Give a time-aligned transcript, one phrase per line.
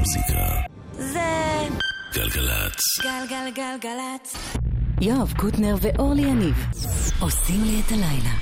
[0.00, 0.60] המוזיקה.
[0.98, 1.68] זה
[2.14, 2.80] גלגלצ.
[3.02, 4.36] גלגלגלגלצ.
[5.00, 6.54] יואב קוטנר ואורלי יניב
[7.20, 8.34] עושים לי את הלילה.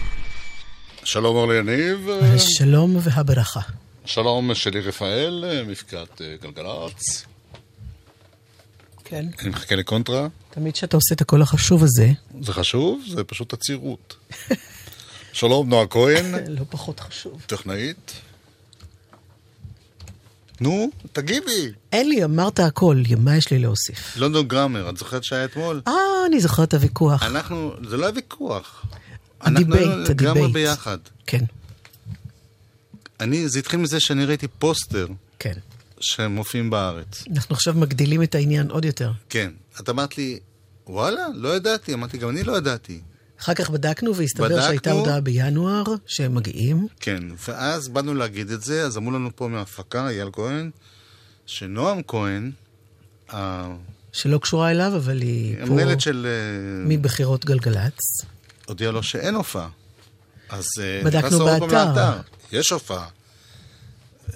[1.05, 2.09] שלום אורלי יניב,
[2.39, 3.61] שלום והברכה.
[4.05, 7.27] שלום שלי רפאל, מפקד אה, גלגלצ.
[9.05, 9.27] כן.
[9.41, 12.09] אני מחכה לקונטרה, תמיד כשאתה עושה את הקול החשוב הזה,
[12.41, 14.17] זה חשוב, זה פשוט עצירות.
[15.33, 17.43] שלום נועה כהן, לא פחות חשוב.
[17.47, 18.13] טכנאית.
[20.61, 21.73] נו, תגידי.
[21.93, 24.17] אין לי, אמרת הכל, מה יש לי להוסיף?
[24.17, 25.81] London Grammar, את זוכרת שהיה אתמול?
[25.89, 25.93] אה,
[26.27, 27.23] אני זוכרת את הוויכוח.
[27.23, 28.87] אנחנו, זה לא היה ויכוח.
[29.41, 30.53] ה debate, ה debate.
[30.53, 30.99] ביחד.
[31.27, 31.45] כן,
[33.21, 35.07] אני, זה התחיל מזה שאני ראיתי פוסטר
[35.39, 35.55] כן.
[36.01, 37.25] שהם מופיעים בארץ.
[37.35, 39.13] אנחנו עכשיו מגדילים את העניין עוד יותר.
[39.29, 39.51] כן.
[39.81, 40.39] את אמרת לי,
[40.87, 41.95] וואלה, לא ידעתי.
[41.95, 43.01] אמרתי, גם אני לא ידעתי.
[43.41, 44.63] אחר כך בדקנו והסתבר בדקנו.
[44.63, 46.87] שהייתה הודעה בינואר שהם מגיעים.
[47.01, 50.71] כן, ואז באנו להגיד את זה, אז אמרו לנו פה מההפקה, אייל כהן,
[51.47, 52.51] שנועם כהן,
[54.13, 56.27] שלא קשורה אליו, אבל היא פה המנהלת של...
[56.27, 57.99] אה, מבחירות גלגלצ.
[58.67, 59.69] הודיעה לו שאין הופעה.
[60.49, 61.89] אז אה, בדקנו נכנסנו עוד פעם באתר.
[61.89, 62.21] לאתר.
[62.53, 63.09] יש הופעה.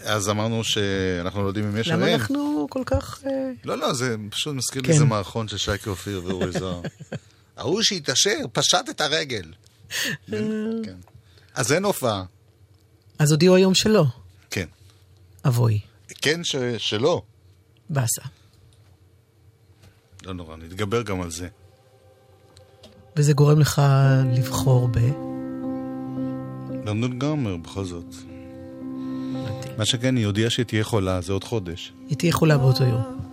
[0.04, 2.20] אז אמרנו שאנחנו לא יודעים אם יש או למה אין.
[2.20, 3.22] אנחנו כל כך...
[3.26, 4.94] אה, לא, לא, זה פשוט מזכיר לי כן.
[4.94, 6.80] איזה מערכון של שייקה אופיר ואורי זוהר.
[7.56, 9.52] ההוא שהתעשר, פשט את הרגל.
[10.84, 10.96] כן.
[11.54, 12.24] אז אין הופעה.
[13.18, 14.04] אז הודיעו היום שלא.
[14.50, 14.66] כן.
[15.46, 15.80] אבוי.
[16.22, 17.22] כן ש- שלא.
[17.90, 18.22] באסה.
[20.24, 21.48] לא נורא, נתגבר גם על זה.
[23.16, 23.82] וזה גורם לך
[24.36, 24.98] לבחור ב...
[26.86, 28.14] לונדון גרמר, בכל זאת.
[29.78, 31.92] מה שכן, היא הודיעה שהיא תהיה חולה, זה עוד חודש.
[32.08, 33.31] היא תהיה חולה באותו יום.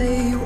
[0.00, 0.39] Say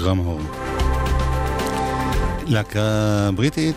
[0.00, 0.40] לונדון גרמהור.
[2.46, 3.76] להקה בריטית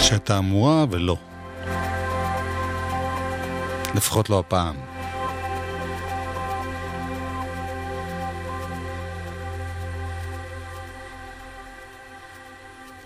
[0.00, 1.16] שהייתה אמורה ולא.
[3.94, 4.76] לפחות לא הפעם.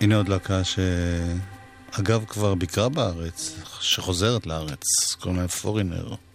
[0.01, 4.83] הנה עוד להקה שאגב כבר ביקרה בארץ, שחוזרת לארץ,
[5.19, 6.26] קוראים להם פורינר.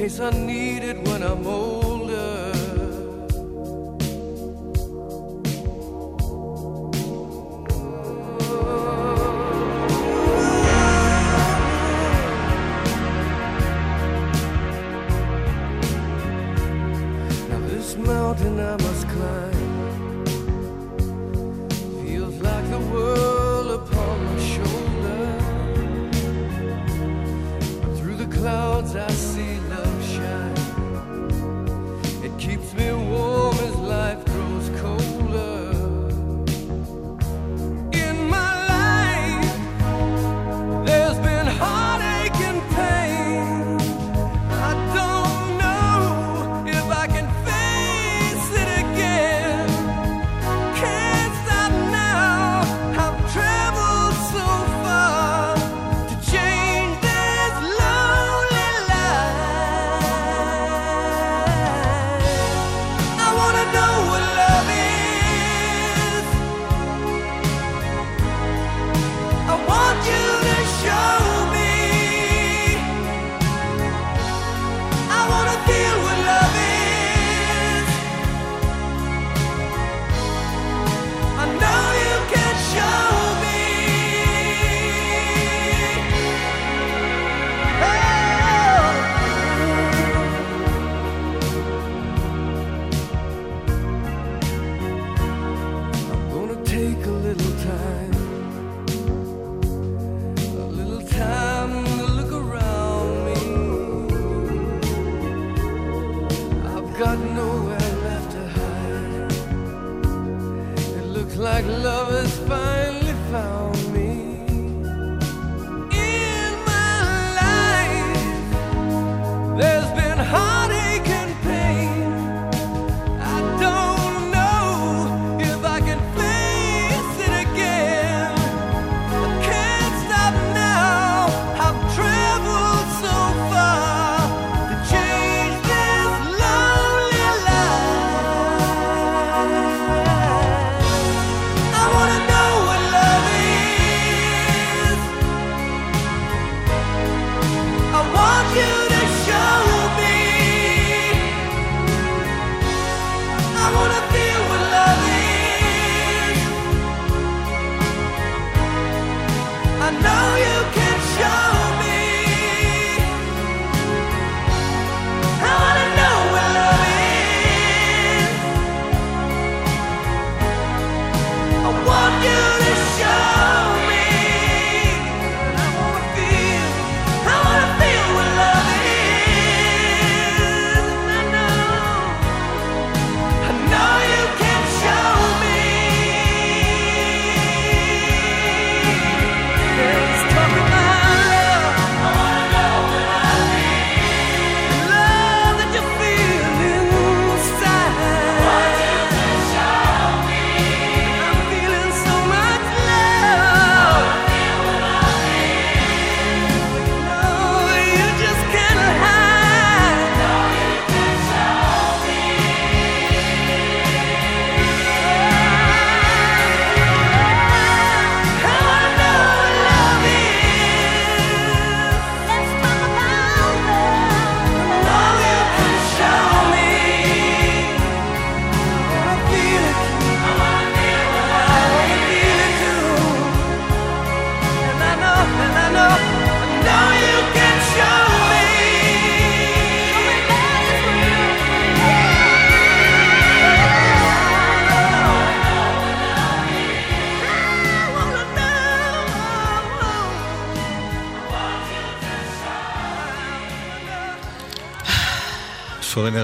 [0.00, 1.89] case I need it when I'm old.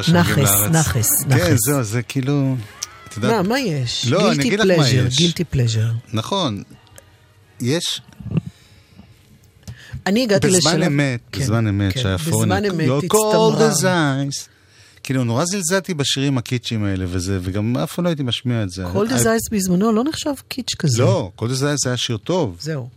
[0.02, 0.72] שמגיעים נחס, לארץ.
[0.74, 1.58] נחס, כן, נחס.
[1.66, 2.56] זהו, זה כאילו...
[3.08, 4.06] את יודעת- מה, מה יש?
[4.08, 5.16] לא, אני אגיד לך מה יש.
[5.16, 5.90] גילטי פלז'ר.
[6.12, 6.62] נכון.
[7.60, 8.00] יש,
[10.06, 10.58] אני הגעתי לשלב...
[10.72, 12.00] בזמן אמת, כן, בזמן אמת, כן.
[12.00, 12.42] שהיה פורנר.
[12.60, 14.24] בזמן אמת הצטמרה.
[15.02, 18.84] כאילו, נורא זלזלתי בשירים הקיצ'ים האלה וזה, וגם אף פעם לא הייתי משמיע את זה.
[18.86, 21.02] אז אייס בזמנו לא נחשב קיץ' כזה.
[21.02, 22.56] לא, as ice היה שיר טוב.
[22.60, 22.88] זהו,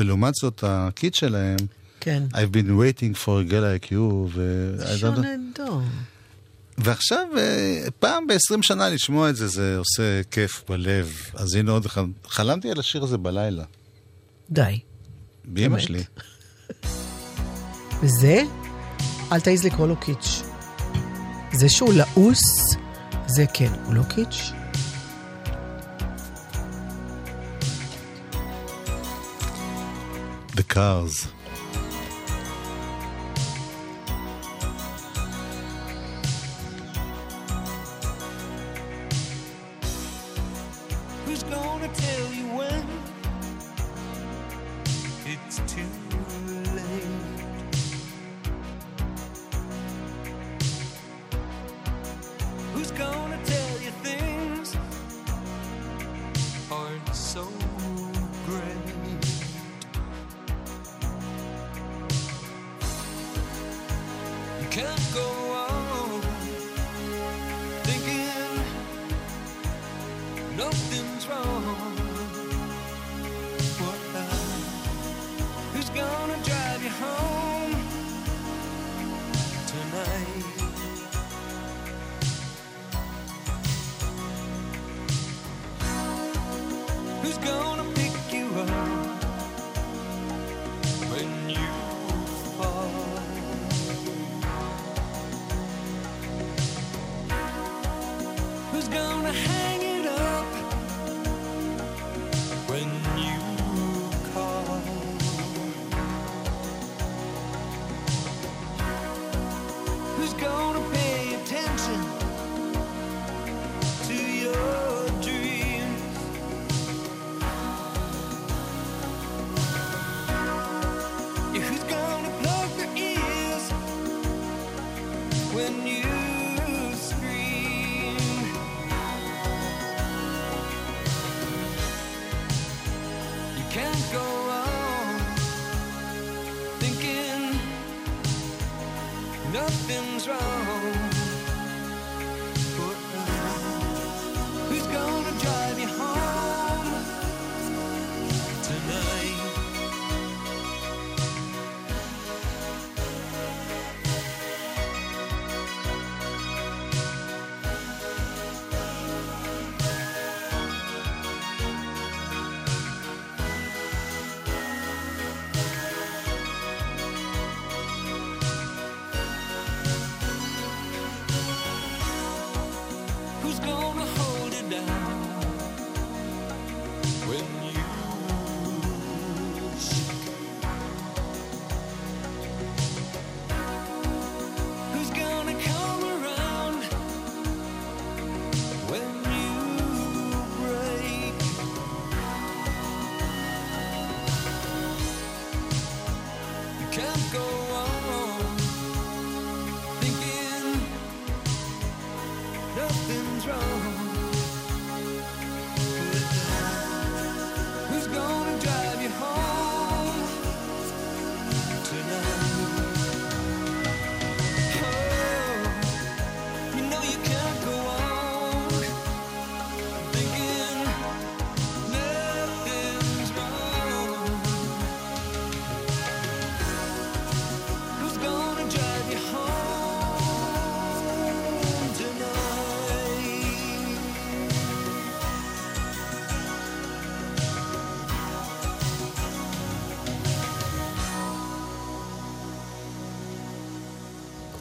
[0.00, 1.56] ולעומת זאת, הקיט שלהם,
[2.00, 2.22] כן.
[2.32, 3.94] I've been waiting for a girl like you,
[4.34, 4.74] ו...
[4.96, 5.78] שיר נהדר.
[6.78, 11.12] ועכשיו, אה, פעם ב-20 שנה לשמוע את זה, זה עושה כיף בלב.
[11.34, 12.02] אז הנה עוד אחד.
[12.28, 13.64] חלמתי על השיר הזה בלילה,
[14.50, 14.78] די.
[15.44, 15.78] באמא?
[15.80, 16.04] שלי.
[18.02, 18.42] וזה,
[19.32, 20.42] אל תעז לקרוא לו קיץ'.
[21.52, 22.42] זה שהוא לעוס,
[23.26, 24.52] זה כן, הוא לא קיץ'.
[30.56, 31.37] The Cars.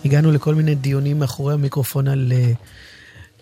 [0.07, 2.51] הגענו לכל מיני דיונים מאחורי המיקרופון על אה,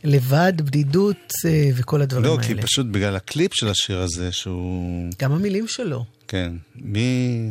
[0.04, 2.44] לבד, בדידות אה, וכל הדברים לא, האלה.
[2.44, 5.10] כי פשוט בגלל הקליפ של השיר הזה, שהוא...
[5.20, 6.06] גם המילים שלו.
[6.28, 6.52] כן.
[6.76, 7.50] מי...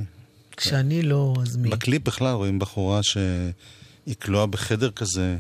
[0.57, 1.69] כשאני לא, אז מי?
[1.69, 5.37] בקליפ בכלל רואים בחורה שהיא כלואה בחדר כזה,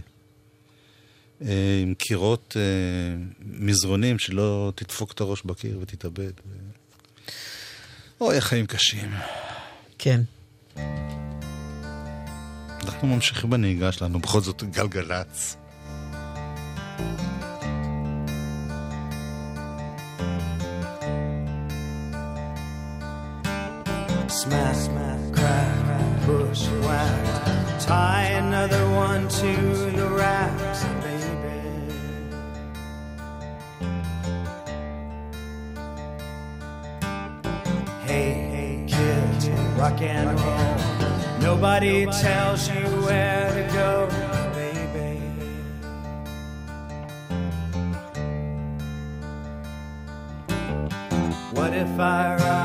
[1.42, 2.56] אה, עם קירות
[3.44, 6.32] מזרונים, שלא תדפוק את הראש בקיר ותתאבד.
[8.20, 9.10] אוי, החיים קשים.
[9.98, 10.20] כן.
[12.85, 15.55] אנחנו ממשיכים בנהיגה שלנו, בכל זאת גלגלצ.
[24.41, 25.75] Smack, smack, crack,
[26.25, 27.25] bush whack.
[27.85, 29.51] Tie another one to
[29.99, 31.59] the racks, baby.
[38.07, 39.43] Hey, hey, kids,
[39.79, 40.62] rock and roll.
[41.64, 44.06] Nobody tells you where to go,
[44.52, 45.16] baby.
[51.54, 52.63] What if I ride?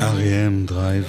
[0.00, 0.66] R.E.M.
[0.66, 1.04] Drive.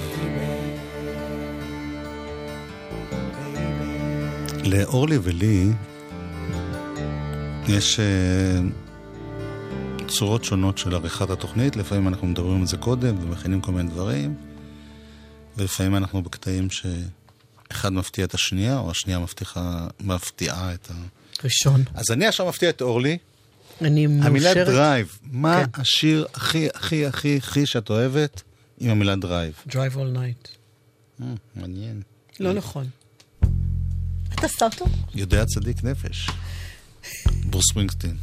[4.64, 5.72] לאורלי ולי
[7.68, 8.60] יש אה,
[10.08, 14.34] צורות שונות של עריכת התוכנית, לפעמים אנחנו מדברים על זה קודם ומכינים כל מיני דברים,
[15.56, 20.94] ולפעמים אנחנו בקטעים שאחד מפתיע את השנייה, או השנייה מבטיחה, מפתיעה את ה...
[21.44, 21.84] ראשון.
[21.94, 23.18] אז אני עכשיו מפתיע את אורלי.
[23.80, 24.26] אני מאושרת.
[24.26, 25.80] המילה drive, מה כן.
[25.80, 28.42] השיר הכי הכי הכי הכי שאת אוהבת
[28.80, 29.54] עם המילה drive?
[29.68, 30.48] Drive all night.
[31.22, 32.02] אה, מעניין.
[32.40, 32.86] לא נכון.
[34.34, 34.84] אתה אותו?
[35.14, 36.30] יודע צדיק נפש.
[37.46, 38.16] ברוס ספרינגסטין.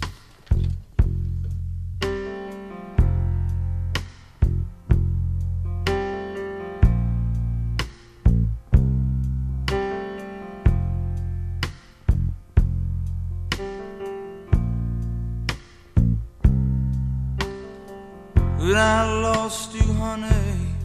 [19.52, 20.76] lost you, honey.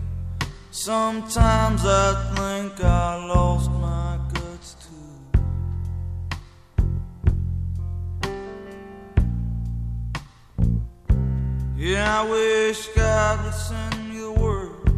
[0.72, 5.12] Sometimes I think I lost my guts too.
[11.76, 14.90] Yeah, I wish God would send me a word,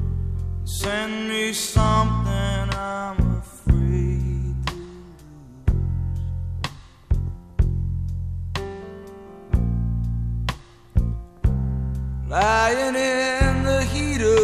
[0.65, 4.77] send me something I'm afraid to.
[12.31, 13.18] Lying in
[13.99, 14.38] eater.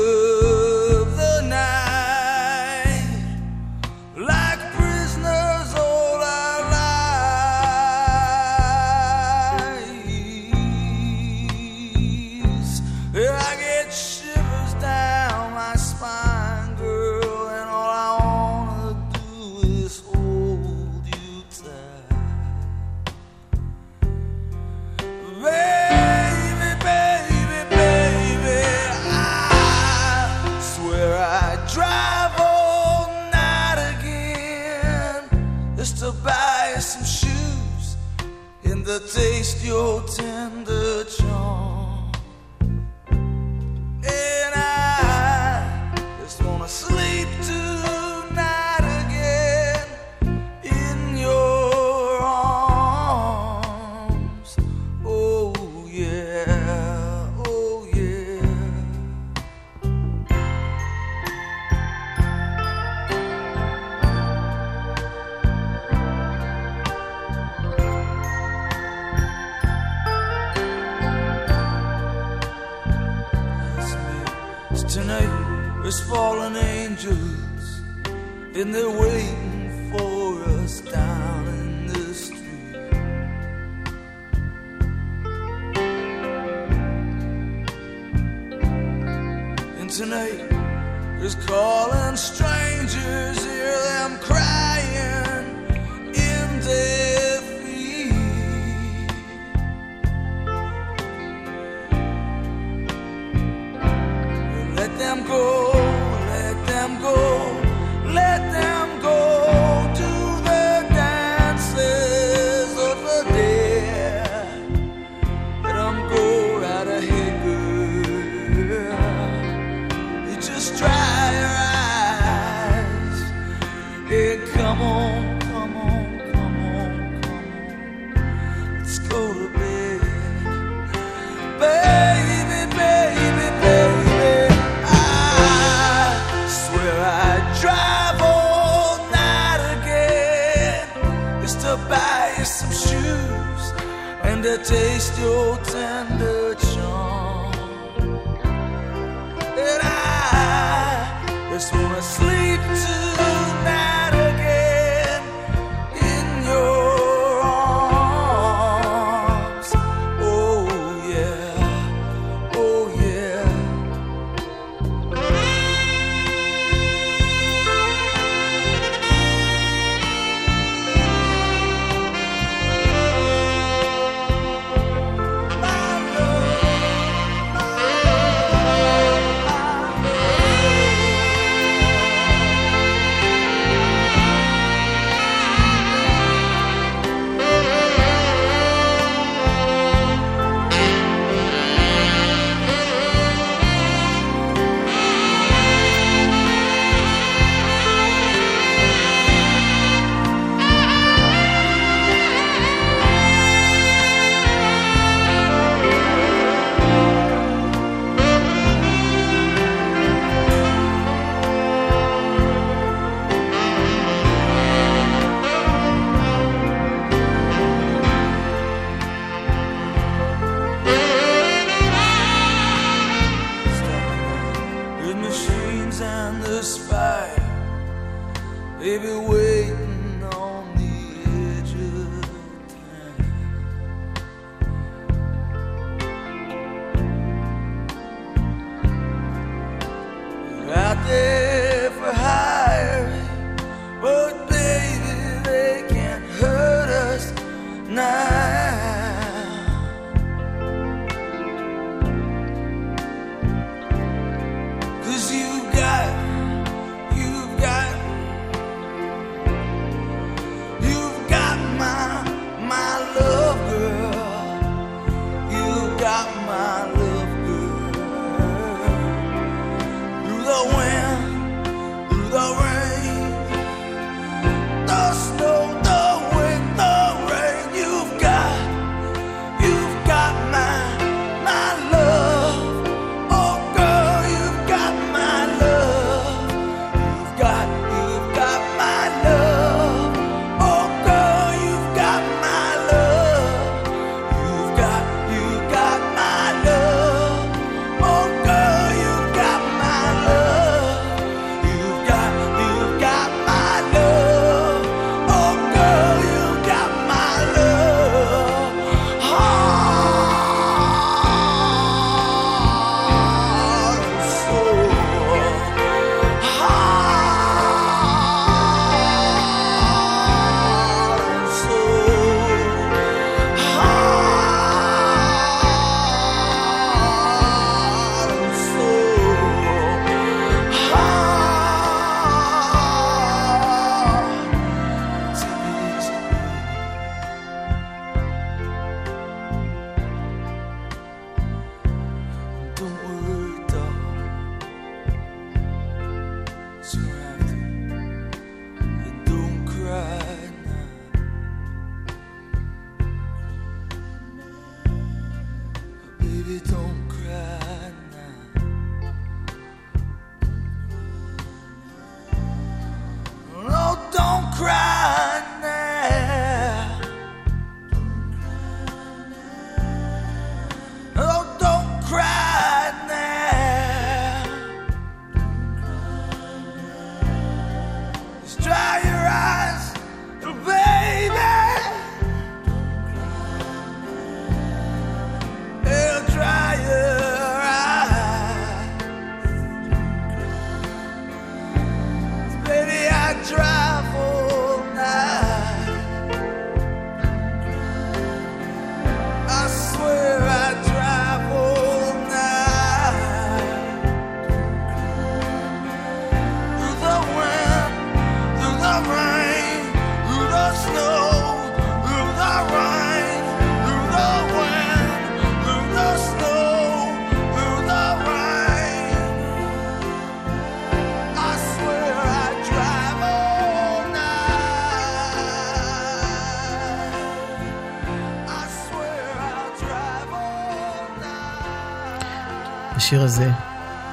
[433.05, 433.51] השיר הזה,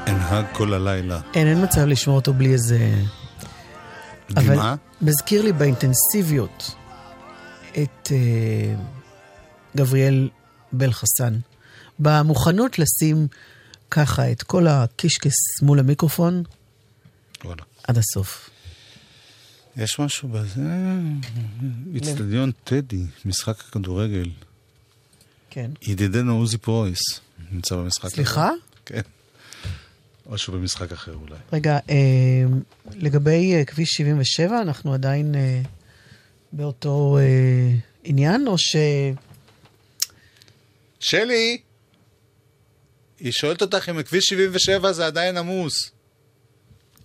[0.08, 1.22] אנהג כל הלילה.
[1.34, 2.94] אין, אין מצב לשמור אותו בלי איזה...
[4.36, 4.76] אבל דמעה?
[5.02, 6.76] מזכיר לי באינטנסיביות
[7.72, 8.76] את אה,
[9.78, 10.30] גבריאל
[10.72, 11.38] בל חסן.
[12.00, 13.28] במוכנות לשים
[13.92, 16.44] ככה את כל הקישקס מול המיקרופון
[17.46, 17.64] וואלה.
[17.84, 18.50] עד הסוף.
[19.78, 20.62] יש משהו בזה?
[21.94, 24.30] איצטדיון טדי, משחק הכדורגל.
[25.50, 25.72] כן.
[25.82, 27.00] ידידנו עוזי פרויס
[27.52, 28.16] נמצא במשחק הזה.
[28.92, 29.02] כן.
[30.26, 31.36] או שהוא במשחק אחר אולי.
[31.54, 32.44] רגע, אה,
[32.96, 35.62] לגבי אה, כביש 77, אנחנו עדיין אה,
[36.52, 38.76] באותו אה, עניין, או ש...
[41.00, 41.58] שלי!
[43.20, 45.92] היא שואלת אותך אם כביש 77 זה עדיין עמוס.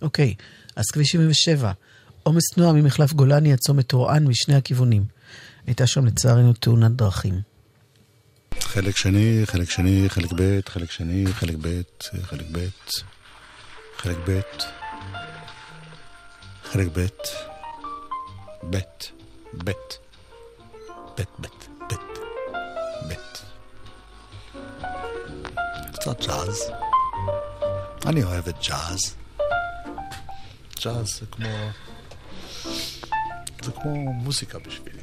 [0.01, 0.33] אוקיי,
[0.75, 1.71] אז כביש 77,
[2.23, 5.05] עומס תנועה ממחלף גולני עד צומת טורען משני הכיוונים.
[5.67, 7.56] הייתה שם לצערנו תאונת דרכים.
[8.67, 11.81] חלק שני, חלק שני, חלק ב', חלק שני, חלק ב',
[12.23, 12.69] חלק ב',
[13.97, 14.39] חלק ב',
[16.63, 17.07] חלק ב',
[18.63, 18.77] ב',
[19.63, 19.71] ב',
[21.15, 21.47] ב', ב',
[21.89, 21.93] ב',
[23.09, 23.13] ב'.
[25.93, 26.71] קצת ג'אז.
[28.05, 29.15] אני אוהב את ג'אז.
[30.83, 31.49] ג'אז זה כמו...
[33.63, 34.96] זה כמו מוזיקה בשבילי.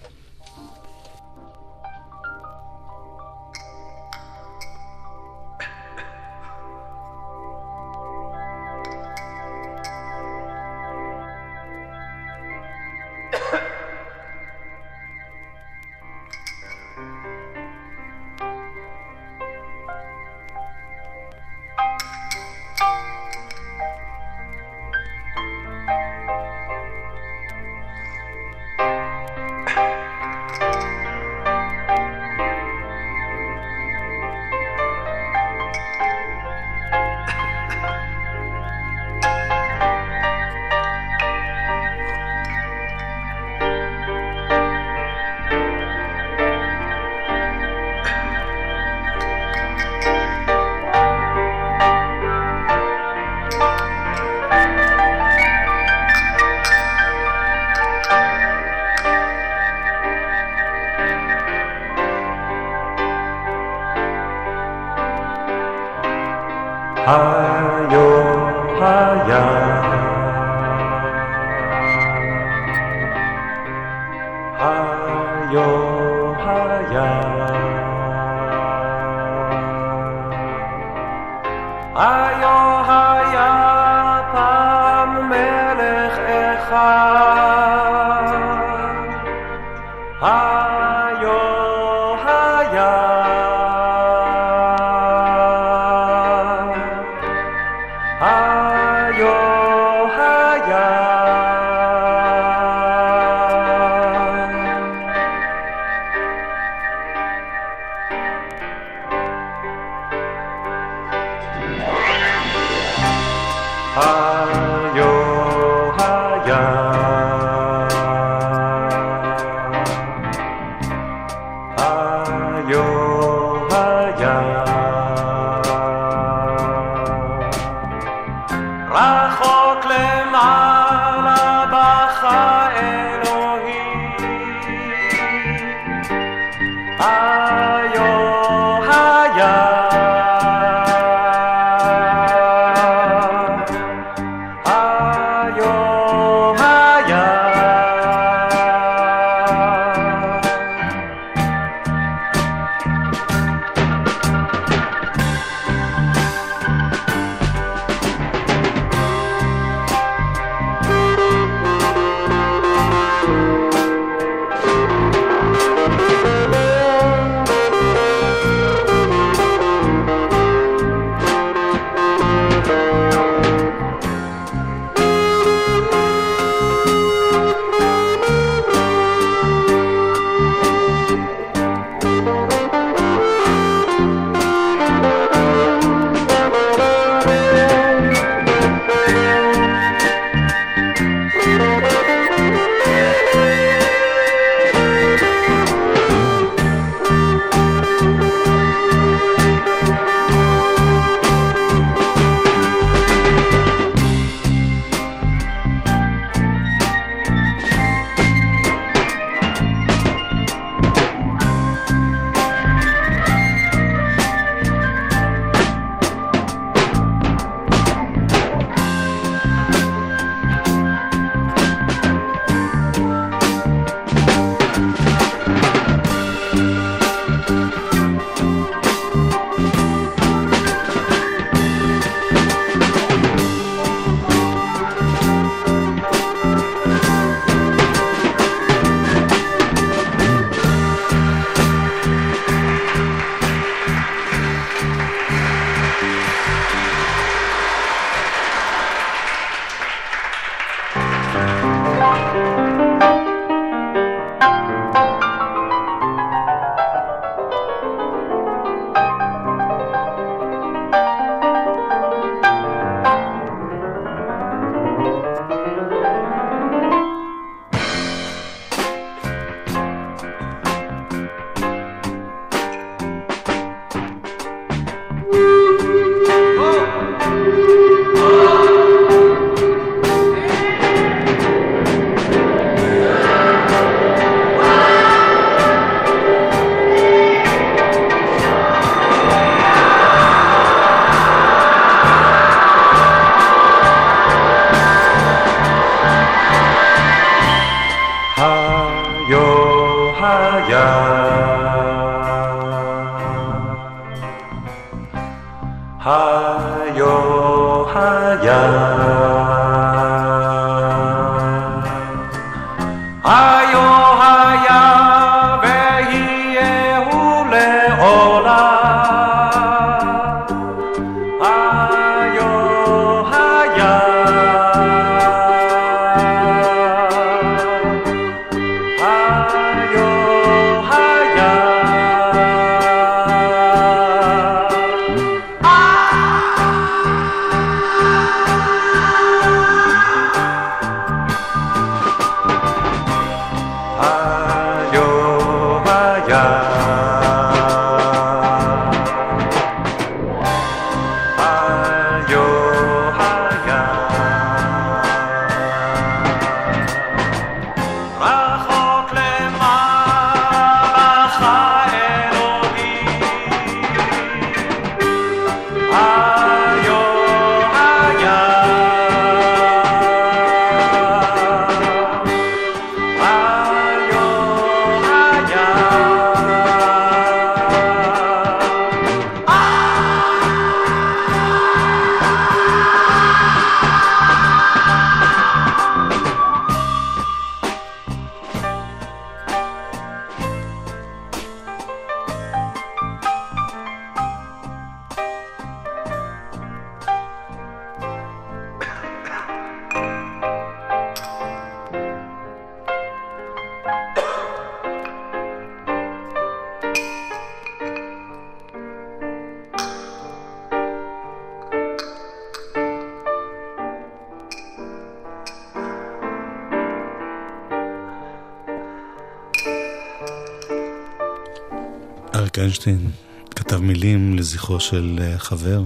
[422.87, 423.11] איינשטיין
[423.51, 425.83] כתב מילים לזכרו של אה, חבר,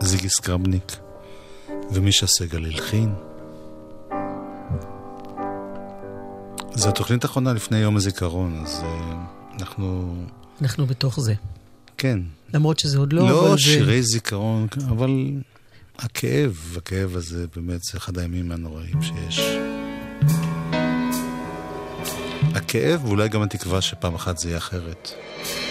[0.00, 0.96] זיגי סקרבניק,
[1.90, 3.14] ומישה סגל הלחין.
[6.74, 9.24] זו התוכנית האחרונה לפני יום הזיכרון, אז אה,
[9.60, 10.16] אנחנו...
[10.62, 11.34] אנחנו בתוך זה.
[11.98, 12.20] כן.
[12.54, 13.58] למרות שזה עוד לא, לא אבל זה...
[13.58, 15.10] שירי זיכרון, אבל
[15.98, 19.40] הכאב, הכאב הזה באמת זה אחד הימים הנוראים שיש.
[22.54, 25.12] הכאב ואולי גם התקווה שפעם אחת זה יהיה אחרת.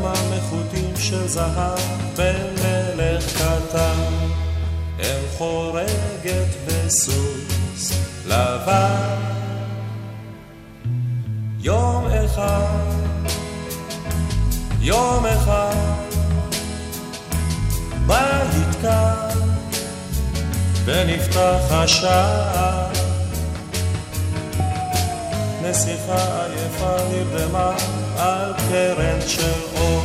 [0.00, 1.78] ורק מה מחוטים של זהב
[2.16, 4.02] במלך קטן,
[5.00, 7.92] אם חורגת בסוס
[8.26, 9.16] לבן.
[11.60, 12.90] יום אחד
[14.80, 15.74] יום אחד
[18.06, 19.38] בית קם
[20.84, 22.90] ונפתח השער.
[25.62, 30.02] נסיכה עייפה נרדמה על קרן של אור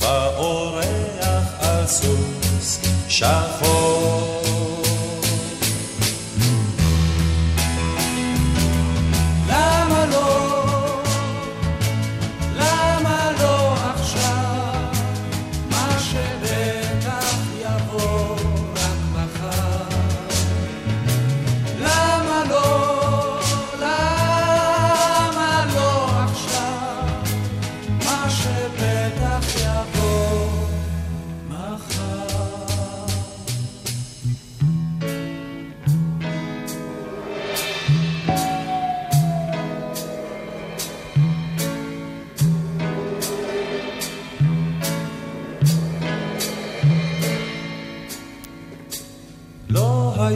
[0.00, 4.39] באורח על סוס שחור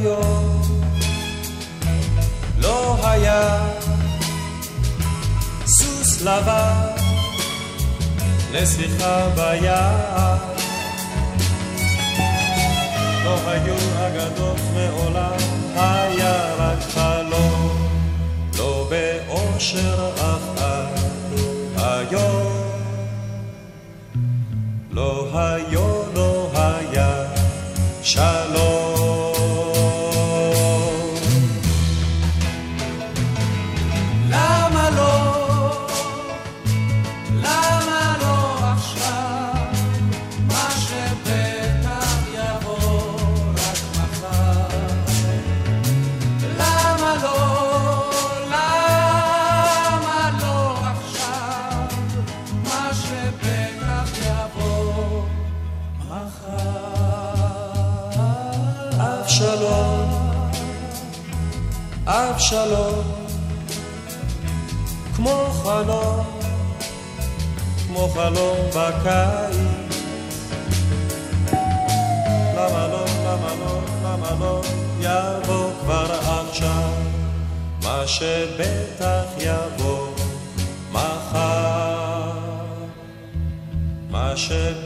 [0.04, 0.60] היום,
[2.58, 3.68] לא היה
[5.66, 6.86] סוס לבן
[8.52, 10.36] לשיחה ביער.
[13.24, 13.74] לא היו
[14.06, 15.36] אגדות מעולם,
[15.76, 17.88] היה רק חלום,
[18.58, 21.00] לא באושר אף עד
[21.76, 22.52] היום.
[24.90, 25.93] לא היו,
[62.54, 63.04] אבשלום,
[65.16, 66.24] כמו חלום,
[67.86, 69.56] כמו חלום בקיץ.
[72.56, 74.60] למה לא, למה לא, למה לא,
[75.00, 76.90] יבוא כבר עכשיו,
[77.82, 80.08] מה שבטח יבוא
[80.92, 82.34] מחר.
[84.10, 84.83] מה שבטח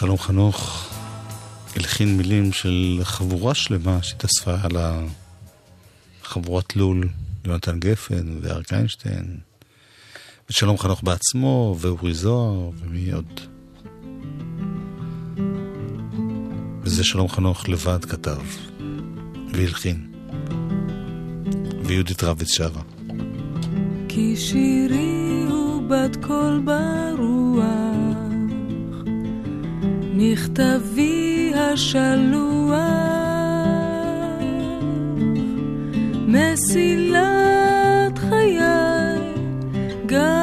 [0.00, 0.88] שלום חנוך.
[1.76, 4.76] הלחין מילים של חבורה שלמה שהתאספה על
[6.22, 7.08] החבורת לול,
[7.44, 9.40] יונתן גפן ואריק איינשטיין,
[10.50, 13.40] ושלום חנוך בעצמו, ואורי זוהר, ומי עוד.
[16.82, 18.40] וזה שלום חנוך לבד כתב,
[19.52, 20.06] והלחין.
[21.84, 22.82] ויהודית רביץ שרה.
[24.08, 27.64] כי שירי הוא בת קול ברוח,
[30.14, 32.74] מכתבי השלוח,
[36.26, 38.60] מסילת חיי,
[40.06, 40.39] געגוע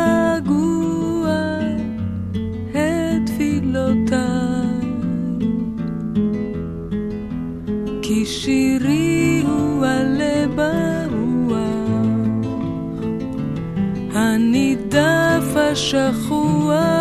[15.77, 16.96] הנידף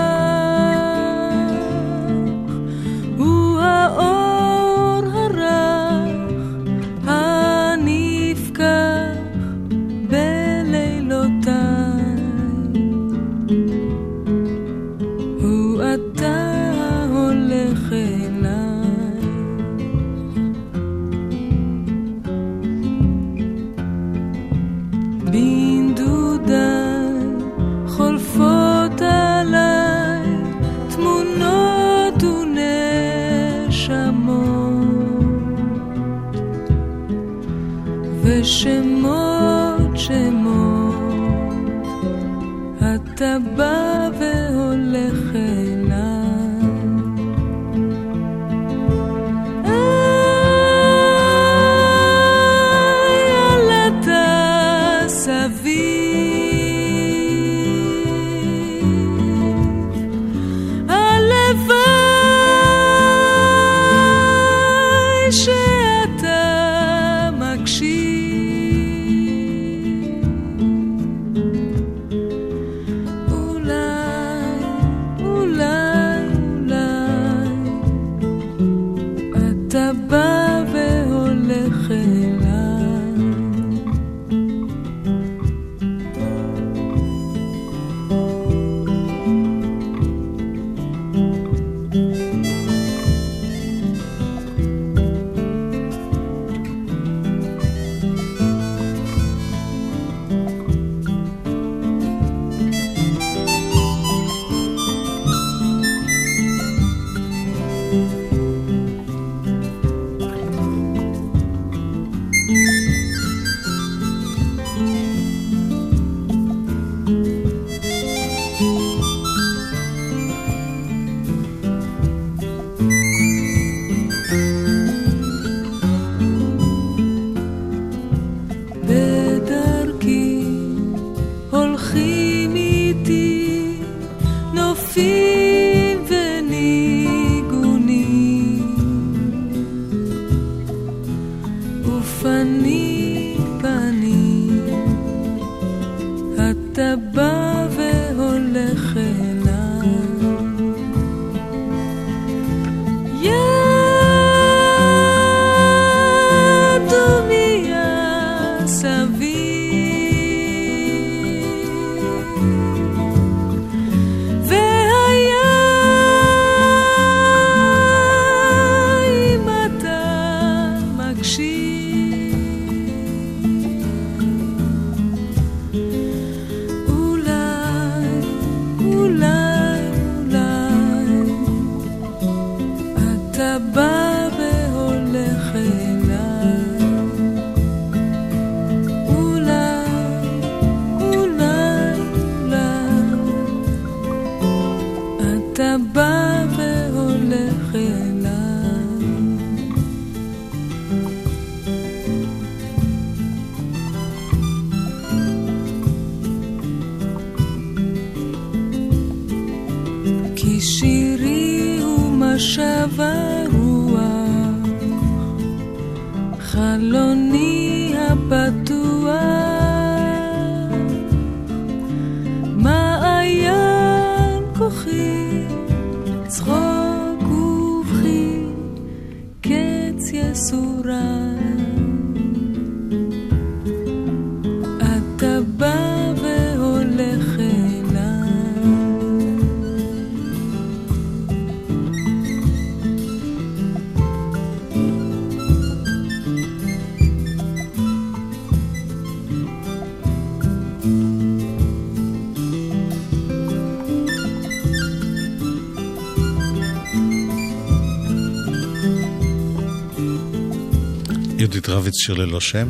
[261.69, 262.69] יהודית רביץ, שיר ללא שם.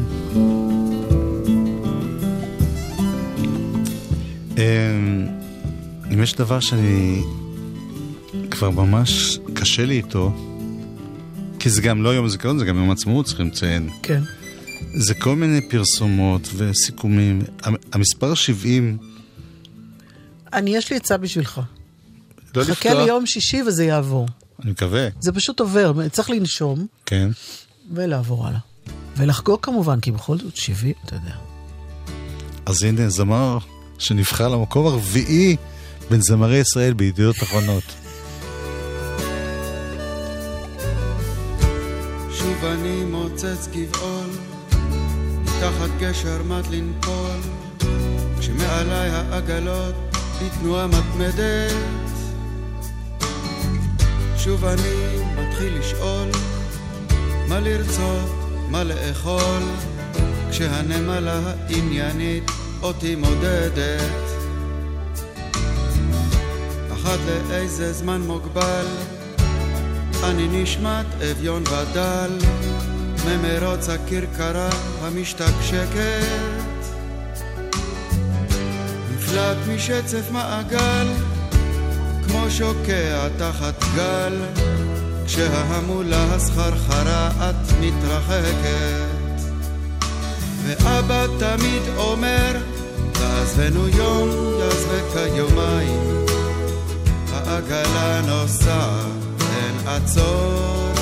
[4.58, 5.26] אמ,
[6.12, 7.22] אם יש דבר שאני
[8.50, 10.32] כבר ממש קשה לי איתו,
[11.58, 13.90] כי זה גם לא יום זיכרון, זה גם יום עצמאות, צריכים לציין.
[14.02, 14.22] כן.
[14.94, 17.42] זה כל מיני פרסומות וסיכומים.
[17.62, 18.98] המ- המספר 70,
[20.52, 21.60] אני, יש לי עצה בשבילך.
[22.56, 24.26] לא חכה לפתוח, ליום שישי וזה יעבור.
[24.62, 27.30] אני מקווה, זה פשוט עובר, צריך לנשום כן.
[27.94, 28.58] ולעבור הלאה.
[29.16, 31.34] ולחגוג כמובן, כי בכל זאת 70, אתה יודע.
[32.66, 33.58] אז הנה, זמר
[33.98, 35.56] שנבחר למקום הרביעי
[36.10, 37.84] בין זמרי ישראל בידיעות אחרונות.
[42.30, 44.30] שוב אני מוצץ גבעול,
[45.42, 47.40] מתחת גשר מת לנפול,
[48.38, 49.94] כשמעליי העגלות
[50.42, 51.72] בתנועה מתמדת.
[54.38, 56.28] שוב אני מתחיל לשאול,
[57.48, 59.62] מה לרצות, מה לאכול,
[60.50, 62.50] כשהנמלה העניינית
[62.82, 64.10] אותי מודדת.
[66.92, 68.86] אחת לאיזה זמן מוגבל,
[70.24, 72.30] אני נשמט אביון ודל
[73.26, 74.70] ממרוץ הכרכרה
[75.02, 76.56] המשתקשקת.
[79.14, 81.06] נפלט משצף מעגל
[82.28, 84.32] כמו שוקע תחת גל
[85.26, 89.16] כשההמולה הסחרחרה את מתרחקת.
[90.64, 92.56] ואבא תמיד אומר
[93.12, 94.28] תעזבנו יום
[94.60, 96.24] יעזבק יומיים
[97.32, 99.06] העגלה נוסעת
[99.40, 100.92] אין עצור.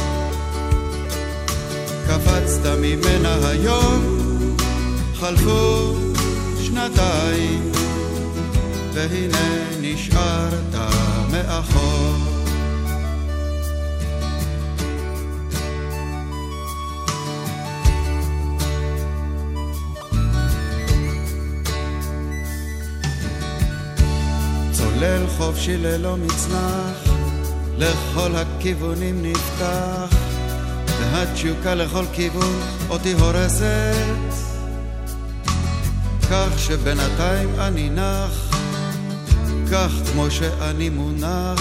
[2.06, 4.24] קפצת ממנה היום
[5.14, 5.94] חלפו
[6.60, 7.72] שנתיים
[8.94, 10.74] והנה נשארת
[11.30, 12.34] מאחור
[25.05, 27.09] צולל חופשי ללא מצנח
[27.78, 30.16] לכל הכיוונים נפתח
[31.00, 34.05] והתשוקה לכל כיוון אותי הורסת.
[36.30, 38.57] כך שבינתיים אני נח
[39.72, 41.61] כך כמו שאני מונח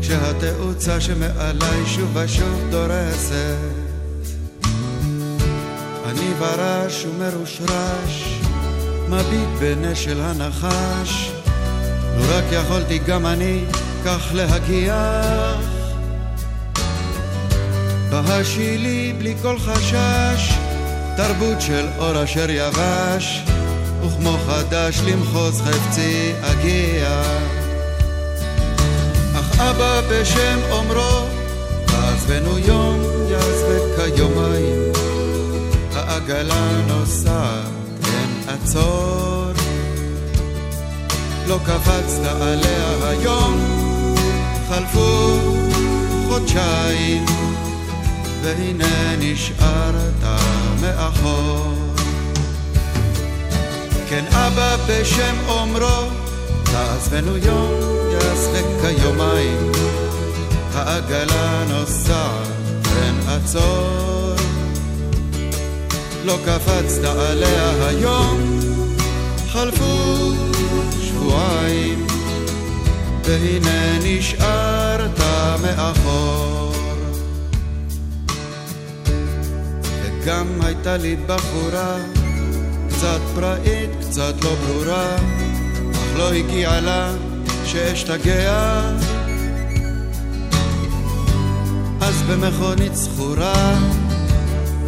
[0.00, 3.56] כשהתאוצה שמעליי שוב ושוב דורסת.
[6.04, 8.40] אני ברש ומרושרש
[9.08, 11.43] מביט בנשל הנחש
[12.16, 13.64] לו רק יכולתי גם אני
[14.04, 15.74] כך להגיח
[18.10, 20.54] בהשילי בלי כל חשש
[21.16, 23.42] תרבות של אור אשר יבש
[24.06, 27.22] וכמו חדש למחוז חפצי אגיע.
[29.34, 31.26] אך אבא בשם אומרו
[31.88, 33.00] עזבנו יום
[33.30, 34.92] יעזבק כיומיים
[35.94, 37.64] העגלה נוסעת
[38.04, 39.33] אין עצור
[41.46, 43.60] לא קפצת עליה היום.
[44.68, 45.38] חלפו
[46.28, 47.24] חודשיים
[48.42, 50.24] והנה נשארת
[50.80, 51.74] מאחור.
[54.08, 56.08] כן אבא בשם אומרו
[56.64, 57.70] תעזבנו יום
[58.12, 59.72] יעזבק כיומיים.
[60.74, 62.48] העגלה נוסעת
[63.02, 64.34] אין עצור
[66.24, 68.60] לא קפצת עליה היום.
[69.52, 70.32] חלפו
[71.24, 72.06] שבועיים
[73.24, 75.20] והנה נשארת
[75.62, 76.72] מאחור.
[80.02, 81.96] וגם הייתה לי בחורה
[82.88, 85.16] קצת פראית, קצת לא ברורה
[85.92, 87.14] אך לא הגיעה לה
[87.64, 88.82] שאשתגע.
[92.00, 93.78] אז במכונית זכורה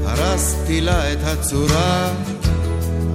[0.04, 2.10] הרסתי לה את הצורה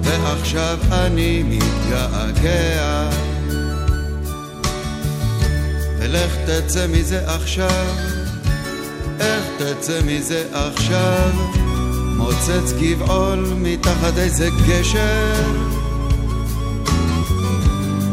[0.02, 3.10] ועכשיו אני מתגעגע
[5.98, 7.86] ולך תצא מזה עכשיו,
[9.20, 11.30] איך תצא מזה עכשיו?
[12.16, 15.42] מוצץ גבעול מתחת איזה גשר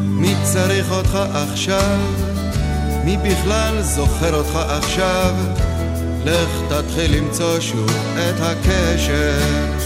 [0.05, 1.97] מי צריך אותך עכשיו?
[3.05, 5.35] מי בכלל זוכר אותך עכשיו?
[6.25, 9.78] לך תתחיל למצוא שוב את הקשר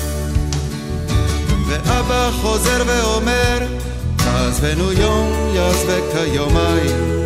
[1.85, 3.59] ואבא חוזר ואומר
[4.15, 7.25] תעזבנו יום יעזבק היומיים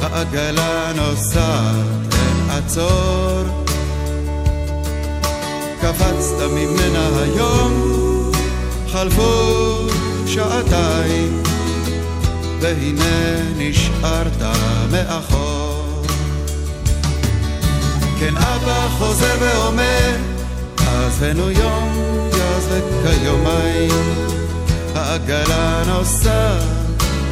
[0.00, 3.42] העגלה נוסעת אין עצור
[5.80, 8.02] קפצת ממנה היום
[8.92, 9.88] חלפו
[10.26, 11.42] שעתיים
[12.60, 14.42] והנה נשארת
[14.90, 16.02] מאחור.
[18.20, 20.16] כן אבא חוזר ואומר
[21.08, 21.92] עזבנו יום
[22.38, 23.90] יעזבק כיומיים
[24.94, 26.62] העגלה נוסעת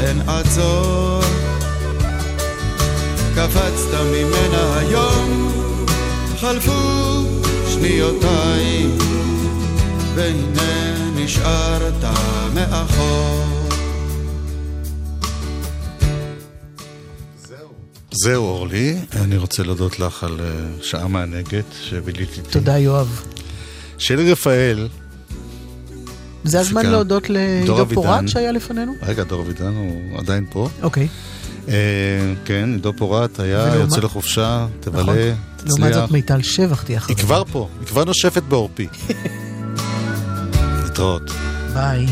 [0.00, 1.20] אין עצור.
[3.34, 5.52] קפצת ממנה היום
[6.36, 6.72] חלפו
[7.68, 8.98] שניותיים
[10.14, 12.04] והנה נשארת
[12.54, 13.44] מאחור.
[18.10, 18.44] זהו.
[18.44, 22.50] אורלי, אני רוצה להודות לך על אה, שעה מענגת שביליתי איתי.
[22.50, 23.35] תודה, יואב.
[23.98, 24.88] שלי רפאל,
[26.44, 26.92] זה הזמן מפיקה.
[26.92, 27.86] להודות לעידו.
[27.94, 28.92] פורט שהיה לפנינו?
[29.02, 30.68] רגע, דור אבידן הוא עדיין פה.
[30.82, 31.08] אוקיי.
[31.68, 31.74] אה,
[32.44, 35.16] כן, עידו פורט היה ולעומת- יוצא לחופשה, תבלה, נכון.
[35.16, 35.94] לעומת תצליח.
[36.00, 37.18] זאת מיטל שבח תהיה היא אחריו.
[37.18, 38.86] כבר פה, היא כבר נושפת בעורפי.
[40.84, 41.30] להתראות.
[41.74, 42.06] ביי.